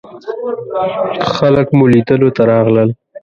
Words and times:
خلک 1.35 1.67
مو 1.77 1.83
لیدلو 1.93 2.29
ته 2.35 2.41
راغلل. 2.51 2.89